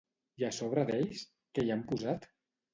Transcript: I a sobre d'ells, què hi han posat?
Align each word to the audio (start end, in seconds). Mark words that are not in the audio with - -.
I 0.43 0.45
a 0.47 0.49
sobre 0.59 0.85
d'ells, 0.87 1.23
què 1.59 1.69
hi 1.69 1.73
han 1.77 1.87
posat? 1.95 2.29